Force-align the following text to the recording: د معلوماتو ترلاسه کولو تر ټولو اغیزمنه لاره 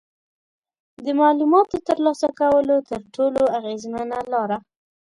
د 1.05 1.05
معلوماتو 1.19 1.77
ترلاسه 1.87 2.27
کولو 2.39 2.77
تر 2.89 3.01
ټولو 3.15 3.41
اغیزمنه 3.59 4.17
لاره 4.31 4.57